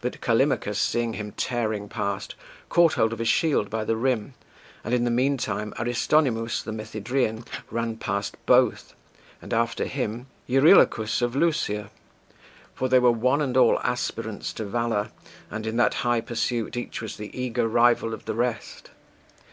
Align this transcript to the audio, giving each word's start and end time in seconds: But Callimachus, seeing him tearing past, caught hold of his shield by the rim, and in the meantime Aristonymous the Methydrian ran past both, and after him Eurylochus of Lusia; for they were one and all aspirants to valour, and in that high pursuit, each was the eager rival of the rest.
But 0.00 0.20
Callimachus, 0.20 0.78
seeing 0.78 1.14
him 1.14 1.32
tearing 1.32 1.88
past, 1.88 2.36
caught 2.68 2.92
hold 2.92 3.12
of 3.12 3.18
his 3.18 3.26
shield 3.26 3.68
by 3.68 3.82
the 3.84 3.96
rim, 3.96 4.34
and 4.84 4.94
in 4.94 5.02
the 5.02 5.10
meantime 5.10 5.74
Aristonymous 5.76 6.62
the 6.62 6.70
Methydrian 6.70 7.44
ran 7.72 7.96
past 7.96 8.36
both, 8.46 8.94
and 9.42 9.52
after 9.52 9.86
him 9.86 10.28
Eurylochus 10.46 11.20
of 11.20 11.34
Lusia; 11.34 11.90
for 12.76 12.88
they 12.88 13.00
were 13.00 13.10
one 13.10 13.42
and 13.42 13.56
all 13.56 13.80
aspirants 13.80 14.52
to 14.52 14.64
valour, 14.64 15.10
and 15.50 15.66
in 15.66 15.76
that 15.78 15.94
high 15.94 16.20
pursuit, 16.20 16.76
each 16.76 17.02
was 17.02 17.16
the 17.16 17.36
eager 17.36 17.66
rival 17.66 18.14
of 18.14 18.26
the 18.26 18.34
rest. 18.34 18.92